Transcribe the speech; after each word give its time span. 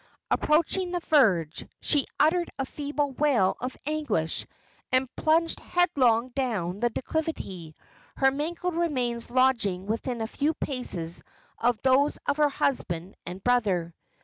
Approaching 0.31 0.89
the 0.91 0.99
verge, 0.99 1.63
she 1.79 2.07
uttered 2.19 2.49
a 2.57 2.65
feeble 2.65 3.11
wail 3.11 3.55
of 3.61 3.77
anguish 3.85 4.47
and 4.91 5.15
plunged 5.15 5.59
headlong 5.59 6.29
down 6.29 6.79
the 6.79 6.89
declivity, 6.89 7.75
her 8.15 8.31
mangled 8.31 8.73
remains 8.75 9.29
lodging 9.29 9.85
within 9.85 10.19
a 10.21 10.25
few 10.25 10.55
paces 10.55 11.21
of 11.59 11.79
those 11.83 12.17
of 12.25 12.37
her 12.37 12.49
husband 12.49 13.15
and 13.27 13.43
brother. 13.43 13.93